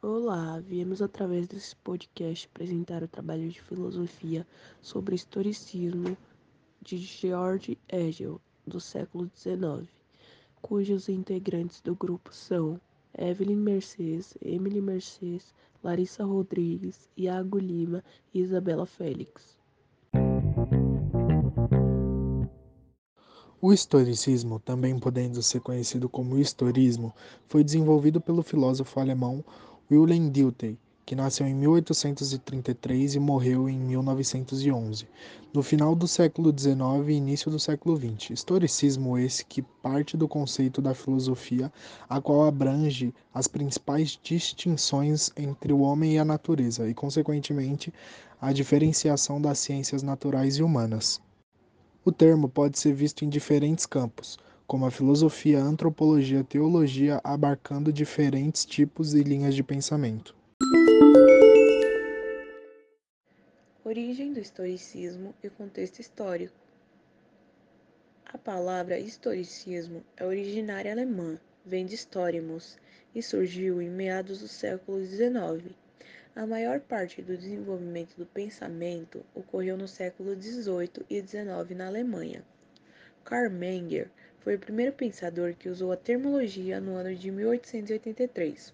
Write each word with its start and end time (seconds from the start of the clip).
Olá, 0.00 0.60
viemos 0.60 1.02
através 1.02 1.48
desse 1.48 1.74
podcast 1.74 2.48
apresentar 2.54 3.02
o 3.02 3.08
trabalho 3.08 3.48
de 3.48 3.60
filosofia 3.60 4.46
sobre 4.80 5.16
historicismo 5.16 6.16
de 6.80 6.96
George 6.98 7.76
Hegel, 7.88 8.40
do 8.64 8.78
século 8.78 9.28
XIX, 9.34 9.90
cujos 10.62 11.08
integrantes 11.08 11.80
do 11.80 11.96
grupo 11.96 12.32
são 12.32 12.80
Evelyn 13.18 13.56
Mercedes, 13.56 14.38
Emily 14.40 14.80
Mercedes, 14.80 15.52
Larissa 15.82 16.24
Rodrigues, 16.24 17.10
Iago 17.16 17.58
Lima 17.58 18.04
e 18.32 18.38
Isabela 18.38 18.86
Félix. 18.86 19.58
O 23.60 23.72
historicismo, 23.72 24.60
também 24.60 24.96
podendo 25.00 25.42
ser 25.42 25.60
conhecido 25.60 26.08
como 26.08 26.38
historismo, 26.38 27.12
foi 27.48 27.64
desenvolvido 27.64 28.20
pelo 28.20 28.40
filósofo 28.40 29.00
alemão 29.00 29.44
Wilhelm 29.90 30.28
Dilthey, 30.30 30.78
que 31.06 31.14
nasceu 31.14 31.46
em 31.46 31.54
1833 31.54 33.14
e 33.14 33.18
morreu 33.18 33.70
em 33.70 33.78
1911, 33.78 35.08
no 35.54 35.62
final 35.62 35.94
do 35.94 36.06
século 36.06 36.52
XIX 36.54 37.08
e 37.08 37.12
início 37.12 37.50
do 37.50 37.58
século 37.58 37.96
XX. 37.96 38.32
Historicismo 38.32 39.16
esse 39.16 39.46
que 39.46 39.62
parte 39.62 40.14
do 40.14 40.28
conceito 40.28 40.82
da 40.82 40.92
filosofia, 40.94 41.72
a 42.06 42.20
qual 42.20 42.44
abrange 42.44 43.14
as 43.32 43.48
principais 43.48 44.20
distinções 44.22 45.30
entre 45.34 45.72
o 45.72 45.80
homem 45.80 46.16
e 46.16 46.18
a 46.18 46.24
natureza 46.26 46.86
e, 46.86 46.92
consequentemente, 46.92 47.90
a 48.38 48.52
diferenciação 48.52 49.40
das 49.40 49.58
ciências 49.58 50.02
naturais 50.02 50.58
e 50.58 50.62
humanas. 50.62 51.18
O 52.04 52.12
termo 52.12 52.46
pode 52.46 52.78
ser 52.78 52.92
visto 52.92 53.24
em 53.24 53.30
diferentes 53.30 53.86
campos, 53.86 54.38
como 54.68 54.84
a 54.84 54.90
filosofia, 54.90 55.60
a 55.60 55.62
antropologia, 55.62 56.40
a 56.40 56.44
teologia, 56.44 57.22
abarcando 57.24 57.90
diferentes 57.90 58.66
tipos 58.66 59.14
e 59.14 59.22
linhas 59.22 59.54
de 59.54 59.62
pensamento. 59.62 60.36
Origem 63.82 64.34
do 64.34 64.38
historicismo 64.38 65.34
e 65.42 65.48
contexto 65.48 66.00
histórico. 66.00 66.54
A 68.26 68.36
palavra 68.36 68.98
historicismo 68.98 70.04
é 70.14 70.26
originária 70.26 70.92
alemã, 70.92 71.40
vem 71.64 71.86
de 71.86 71.94
historimos 71.94 72.76
e 73.14 73.22
surgiu 73.22 73.80
em 73.80 73.88
meados 73.88 74.40
do 74.40 74.48
século 74.48 75.02
XIX. 75.02 75.74
A 76.36 76.46
maior 76.46 76.78
parte 76.80 77.22
do 77.22 77.38
desenvolvimento 77.38 78.14
do 78.18 78.26
pensamento 78.26 79.24
ocorreu 79.34 79.78
no 79.78 79.88
século 79.88 80.38
XVIII 80.38 81.06
e 81.08 81.22
XIX 81.22 81.74
na 81.74 81.86
Alemanha. 81.86 82.44
Karl 83.24 83.50
Menger 83.50 84.10
foi 84.40 84.54
o 84.54 84.58
primeiro 84.58 84.92
pensador 84.92 85.54
que 85.54 85.68
usou 85.68 85.92
a 85.92 85.96
termologia 85.96 86.80
no 86.80 86.94
ano 86.94 87.14
de 87.14 87.30
1883. 87.30 88.72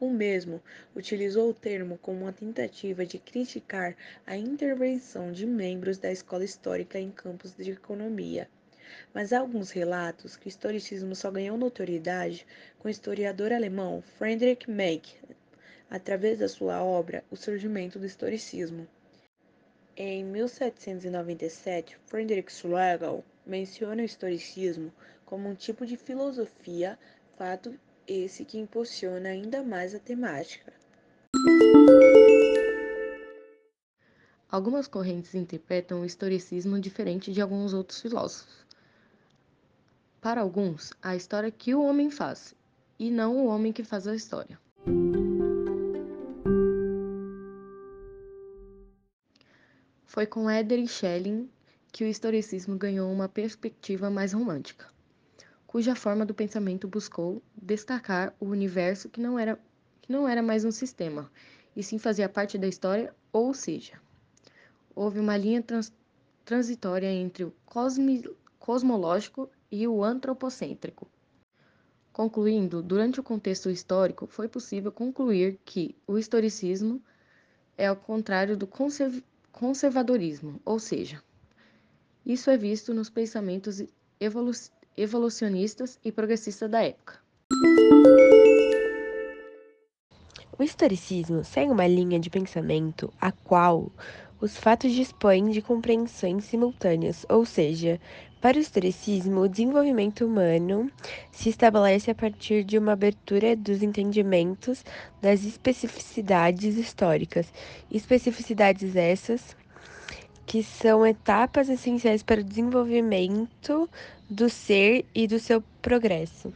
O 0.00 0.08
mesmo 0.08 0.62
utilizou 0.96 1.50
o 1.50 1.54
termo 1.54 1.98
como 1.98 2.22
uma 2.22 2.32
tentativa 2.32 3.04
de 3.04 3.18
criticar 3.18 3.94
a 4.26 4.36
intervenção 4.36 5.30
de 5.30 5.46
membros 5.46 5.98
da 5.98 6.10
escola 6.10 6.42
histórica 6.42 6.98
em 6.98 7.10
campos 7.10 7.54
de 7.54 7.70
economia. 7.70 8.48
Mas 9.12 9.32
há 9.32 9.40
alguns 9.40 9.70
relatos 9.70 10.36
que 10.36 10.46
o 10.46 10.48
historicismo 10.48 11.14
só 11.14 11.30
ganhou 11.30 11.58
notoriedade 11.58 12.46
com 12.78 12.88
o 12.88 12.90
historiador 12.90 13.52
alemão 13.52 14.02
Friedrich 14.16 14.70
Meck 14.70 15.16
através 15.90 16.38
da 16.38 16.48
sua 16.48 16.82
obra 16.82 17.22
O 17.30 17.36
Surgimento 17.36 17.98
do 17.98 18.06
Historicismo. 18.06 18.88
Em 19.96 20.24
1797, 20.24 21.98
Friedrich 22.06 22.50
Schlegel 22.50 23.22
menciona 23.46 24.02
o 24.02 24.04
historicismo 24.04 24.92
como 25.24 25.48
um 25.48 25.54
tipo 25.54 25.86
de 25.86 25.96
filosofia, 25.96 26.98
fato 27.36 27.78
esse 28.06 28.44
que 28.44 28.58
impulsiona 28.58 29.28
ainda 29.28 29.62
mais 29.62 29.94
a 29.94 29.98
temática. 29.98 30.72
Algumas 34.50 34.88
correntes 34.88 35.34
interpretam 35.34 36.00
o 36.00 36.04
historicismo 36.04 36.80
diferente 36.80 37.32
de 37.32 37.40
alguns 37.40 37.72
outros 37.72 38.00
filósofos. 38.00 38.66
Para 40.20 40.40
alguns, 40.40 40.92
a 41.00 41.14
história 41.14 41.50
que 41.50 41.72
o 41.72 41.82
homem 41.82 42.10
faz, 42.10 42.54
e 42.98 43.10
não 43.10 43.36
o 43.36 43.46
homem 43.46 43.72
que 43.72 43.84
faz 43.84 44.08
a 44.08 44.14
história. 44.14 44.58
Foi 50.04 50.26
com 50.26 50.50
Éder 50.50 50.84
Schelling 50.88 51.48
que 51.92 52.04
o 52.04 52.06
historicismo 52.06 52.76
ganhou 52.76 53.12
uma 53.12 53.28
perspectiva 53.28 54.08
mais 54.10 54.32
romântica, 54.32 54.86
cuja 55.66 55.94
forma 55.94 56.24
do 56.24 56.34
pensamento 56.34 56.88
buscou 56.88 57.42
destacar 57.54 58.34
o 58.40 58.46
universo 58.46 59.08
que 59.08 59.20
não 59.20 59.38
era, 59.38 59.58
que 60.00 60.12
não 60.12 60.28
era 60.28 60.42
mais 60.42 60.64
um 60.64 60.70
sistema, 60.70 61.30
e 61.76 61.82
sim 61.82 61.98
fazia 61.98 62.28
parte 62.28 62.58
da 62.58 62.66
história, 62.66 63.14
ou 63.32 63.54
seja, 63.54 64.00
houve 64.94 65.18
uma 65.18 65.36
linha 65.36 65.62
trans, 65.62 65.92
transitória 66.44 67.10
entre 67.10 67.44
o 67.44 67.52
cosmi, 67.64 68.24
cosmológico 68.58 69.48
e 69.70 69.86
o 69.86 70.02
antropocêntrico. 70.02 71.08
Concluindo, 72.12 72.82
durante 72.82 73.20
o 73.20 73.22
contexto 73.22 73.70
histórico, 73.70 74.26
foi 74.26 74.48
possível 74.48 74.90
concluir 74.90 75.58
que 75.64 75.94
o 76.06 76.18
historicismo 76.18 77.00
é 77.78 77.86
ao 77.86 77.96
contrário 77.96 78.56
do 78.56 78.68
conservadorismo, 79.52 80.60
ou 80.64 80.78
seja, 80.78 81.22
isso 82.24 82.50
é 82.50 82.56
visto 82.56 82.92
nos 82.92 83.10
pensamentos 83.10 83.82
evolu 84.18 84.52
evolucionistas 84.96 85.98
e 86.04 86.12
progressistas 86.12 86.70
da 86.70 86.82
época. 86.82 87.18
O 90.58 90.62
historicismo 90.62 91.42
segue 91.42 91.70
uma 91.70 91.86
linha 91.86 92.20
de 92.20 92.28
pensamento 92.28 93.10
a 93.18 93.32
qual 93.32 93.90
os 94.40 94.56
fatos 94.56 94.92
dispõem 94.92 95.50
de 95.50 95.62
compreensões 95.62 96.44
simultâneas, 96.44 97.24
ou 97.28 97.46
seja, 97.46 97.98
para 98.40 98.56
o 98.56 98.60
historicismo, 98.60 99.40
o 99.40 99.48
desenvolvimento 99.48 100.24
humano 100.24 100.90
se 101.30 101.50
estabelece 101.50 102.10
a 102.10 102.14
partir 102.14 102.64
de 102.64 102.78
uma 102.78 102.92
abertura 102.92 103.54
dos 103.54 103.82
entendimentos 103.82 104.82
das 105.20 105.44
especificidades 105.44 106.76
históricas, 106.76 107.52
especificidades 107.90 108.96
essas 108.96 109.54
que 110.50 110.64
são 110.64 111.06
etapas 111.06 111.68
essenciais 111.68 112.24
para 112.24 112.40
o 112.40 112.44
desenvolvimento 112.44 113.88
do 114.28 114.50
ser 114.50 115.06
e 115.14 115.28
do 115.28 115.38
seu 115.38 115.62
progresso. 115.80 116.52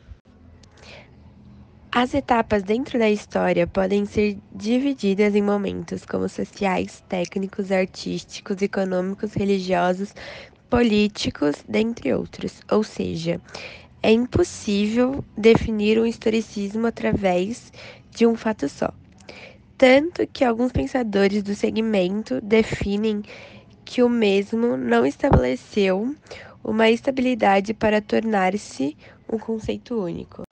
As 1.93 2.13
etapas 2.13 2.65
dentro 2.65 2.99
da 2.99 3.09
história 3.09 3.69
podem 3.69 4.05
ser 4.05 4.37
divididas 4.53 5.37
em 5.37 5.43
momentos 5.43 6.05
como 6.05 6.29
sociais, 6.29 7.05
técnicos, 7.09 7.71
artísticos, 7.71 8.61
econômicos, 8.63 9.33
religiosos, 9.33 10.13
políticos, 10.69 11.65
dentre 11.69 12.13
outros. 12.13 12.63
Ou 12.73 12.83
seja, 12.83 13.41
é 14.03 14.11
impossível 14.11 15.25
definir 15.39 16.01
um 16.01 16.05
historicismo 16.05 16.89
através 16.89 17.73
de 18.11 18.27
um 18.27 18.35
fato 18.35 18.69
só. 18.69 18.93
Tanto 19.79 20.27
que 20.27 20.45
alguns 20.45 20.73
pensadores 20.73 21.45
do 21.45 21.55
segmento 21.55 22.41
definem 22.41 23.23
que 23.85 24.03
o 24.03 24.09
mesmo 24.09 24.77
não 24.77 25.05
estabeleceu 25.05 26.15
uma 26.63 26.89
estabilidade 26.89 27.75
para 27.75 28.01
tornar-se 28.01 28.97
um 29.31 29.39
conceito 29.39 30.01
único. 30.03 30.45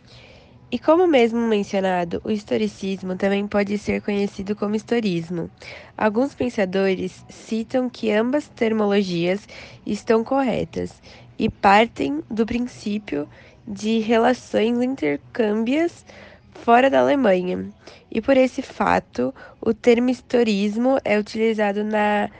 E 0.70 0.78
como 0.78 1.06
mesmo 1.06 1.38
mencionado, 1.40 2.22
o 2.24 2.30
historicismo 2.30 3.14
também 3.14 3.46
pode 3.46 3.76
ser 3.76 4.00
conhecido 4.00 4.56
como 4.56 4.74
historismo. 4.74 5.50
Alguns 5.98 6.34
pensadores 6.34 7.24
citam 7.28 7.90
que 7.90 8.10
ambas 8.10 8.48
termologias 8.48 9.46
estão 9.84 10.24
corretas 10.24 10.94
e 11.38 11.50
partem 11.50 12.22
do 12.30 12.46
princípio 12.46 13.28
de 13.68 13.98
relações 13.98 14.80
intercâmbias 14.82 16.06
fora 16.54 16.88
da 16.88 17.00
Alemanha. 17.00 17.70
E 18.10 18.22
por 18.22 18.36
esse 18.36 18.62
fato, 18.62 19.34
o 19.60 19.74
termo 19.74 20.08
historismo 20.08 20.98
é 21.04 21.18
utilizado 21.18 21.84
na 21.84 22.30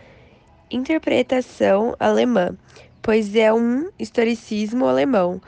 interpretação 0.72 1.94
alemã, 2.00 2.56
pois 3.00 3.34
é 3.36 3.52
um 3.52 3.90
historicismo 3.98 4.86
alemão. 4.86 5.40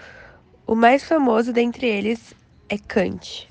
O 0.67 0.75
mais 0.75 1.05
famoso 1.05 1.53
dentre 1.53 1.87
eles 1.87 2.35
é 2.69 2.79
Kant. 2.79 3.49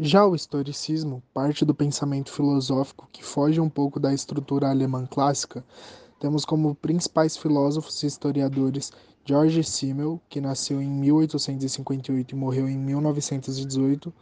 Já 0.00 0.26
o 0.26 0.34
historicismo 0.34 1.22
parte 1.34 1.64
do 1.64 1.74
pensamento 1.74 2.32
filosófico 2.32 3.08
que 3.12 3.24
foge 3.24 3.60
um 3.60 3.68
pouco 3.68 4.00
da 4.00 4.12
estrutura 4.12 4.70
alemã 4.70 5.06
clássica. 5.06 5.64
Temos 6.18 6.44
como 6.44 6.74
principais 6.74 7.36
filósofos 7.36 8.02
e 8.02 8.06
historiadores 8.06 8.90
George 9.24 9.62
Simmel, 9.62 10.20
que 10.28 10.40
nasceu 10.40 10.80
em 10.80 10.88
1858 10.88 12.34
e 12.34 12.38
morreu 12.38 12.68
em 12.68 12.78
1918, 12.78 14.12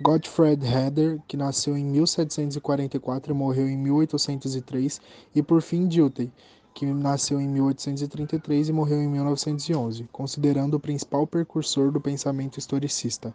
Gottfried 0.00 0.64
Herder, 0.64 1.18
que 1.26 1.36
nasceu 1.36 1.76
em 1.76 1.84
1744 1.84 3.32
e 3.32 3.34
morreu 3.34 3.68
em 3.68 3.76
1803, 3.76 5.00
e 5.34 5.42
por 5.42 5.60
fim 5.60 5.88
Dilthey, 5.88 6.30
que 6.72 6.86
nasceu 6.86 7.40
em 7.40 7.48
1833 7.48 8.68
e 8.68 8.72
morreu 8.72 9.02
em 9.02 9.08
1911, 9.08 10.08
considerando 10.12 10.74
o 10.74 10.80
principal 10.80 11.26
precursor 11.26 11.90
do 11.90 12.00
pensamento 12.00 12.58
historicista. 12.58 13.34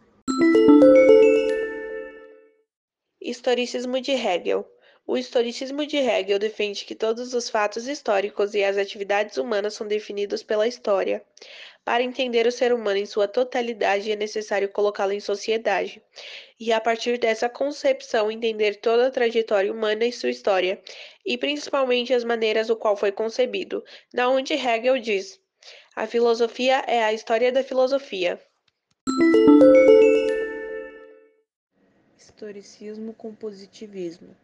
Historicismo 3.22 4.00
de 4.00 4.12
Hegel. 4.12 4.66
O 5.06 5.18
historicismo 5.18 5.86
de 5.86 5.98
Hegel 5.98 6.40
defende 6.40 6.86
que 6.86 6.96
todos 6.96 7.34
os 7.34 7.50
fatos 7.50 7.90
históricos 7.90 8.54
e 8.54 8.64
as 8.64 8.78
atividades 8.78 9.36
humanas 9.36 9.74
são 9.74 9.86
definidos 9.86 10.42
pela 10.42 10.66
história. 10.66 11.22
Para 11.86 12.02
entender 12.02 12.48
o 12.48 12.52
ser 12.52 12.74
humano 12.74 12.98
em 12.98 13.06
sua 13.06 13.28
totalidade, 13.28 14.10
é 14.10 14.16
necessário 14.16 14.70
colocá-lo 14.70 15.12
em 15.12 15.20
sociedade. 15.20 16.02
E 16.58 16.72
a 16.72 16.80
partir 16.80 17.18
dessa 17.18 17.50
concepção, 17.50 18.32
entender 18.32 18.78
toda 18.78 19.08
a 19.08 19.12
trajetória 19.12 19.72
humana 19.72 20.06
e 20.06 20.12
sua 20.12 20.30
história, 20.30 20.82
e 21.26 21.38
principalmente 21.38 22.14
as 22.14 22.24
maneiras 22.24 22.70
o 22.70 22.76
qual 22.78 22.96
foi 22.96 23.12
concebido. 23.12 23.84
Da 24.14 24.30
onde 24.30 24.54
Hegel 24.54 24.98
diz: 24.98 25.42
a 25.94 26.08
filosofia 26.08 26.84
é 26.88 27.04
a 27.04 27.12
história 27.12 27.52
da 27.52 27.64
filosofia. 27.64 28.42
Historicismo 32.18 33.14
com 33.14 33.36
positivismo. 33.36 34.36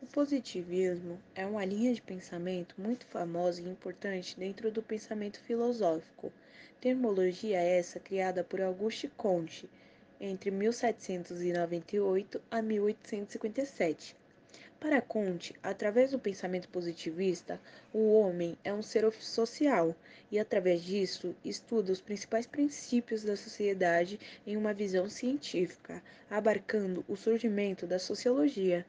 O 0.00 0.06
positivismo 0.06 1.20
é 1.34 1.44
uma 1.44 1.64
linha 1.64 1.92
de 1.92 2.00
pensamento 2.00 2.74
muito 2.78 3.04
famosa 3.06 3.60
e 3.60 3.68
importante 3.68 4.38
dentro 4.38 4.70
do 4.70 4.82
pensamento 4.82 5.40
filosófico. 5.40 6.32
Termologia 6.84 7.62
essa 7.62 7.98
criada 7.98 8.44
por 8.44 8.60
Auguste 8.60 9.08
Comte 9.16 9.70
entre 10.20 10.50
1798 10.50 12.42
a 12.50 12.60
1857. 12.60 14.14
Para 14.78 15.00
Comte, 15.00 15.54
através 15.62 16.10
do 16.10 16.18
pensamento 16.18 16.68
positivista, 16.68 17.58
o 17.90 18.12
homem 18.12 18.58
é 18.62 18.70
um 18.70 18.82
ser 18.82 19.10
social 19.14 19.96
e, 20.30 20.38
através 20.38 20.84
disso, 20.84 21.34
estuda 21.42 21.90
os 21.90 22.02
principais 22.02 22.46
princípios 22.46 23.24
da 23.24 23.34
sociedade 23.34 24.20
em 24.46 24.54
uma 24.54 24.74
visão 24.74 25.08
científica, 25.08 26.02
abarcando 26.28 27.02
o 27.08 27.16
surgimento 27.16 27.86
da 27.86 27.98
sociologia. 27.98 28.84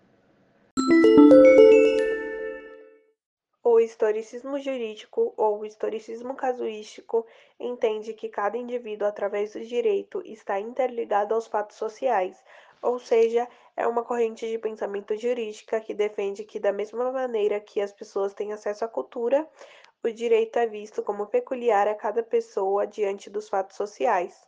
O 3.86 3.88
historicismo 3.88 4.58
jurídico 4.58 5.32
ou 5.38 5.64
historicismo 5.64 6.34
casuístico 6.34 7.24
entende 7.60 8.16
que 8.16 8.28
cada 8.28 8.58
indivíduo, 8.58 9.08
através 9.08 9.54
do 9.54 9.64
direito, 9.64 10.24
está 10.26 10.60
interligado 10.60 11.36
aos 11.36 11.46
fatos 11.46 11.78
sociais, 11.78 12.44
ou 12.82 12.98
seja, 12.98 13.48
é 13.78 13.86
uma 13.86 14.04
corrente 14.04 14.50
de 14.50 14.58
pensamento 14.58 15.16
jurídica 15.16 15.80
que 15.80 15.94
defende 15.94 16.44
que, 16.44 16.60
da 16.60 16.74
mesma 16.74 17.12
maneira 17.12 17.60
que 17.60 17.80
as 17.80 17.94
pessoas 17.94 18.34
têm 18.34 18.54
acesso 18.54 18.84
à 18.84 18.88
cultura, 18.88 19.48
o 20.04 20.12
direito 20.12 20.58
é 20.58 20.66
visto 20.66 21.04
como 21.04 21.28
peculiar 21.28 21.88
a 21.88 21.94
cada 21.94 22.24
pessoa 22.24 22.88
diante 22.88 23.30
dos 23.30 23.48
fatos 23.48 23.78
sociais. 23.78 24.48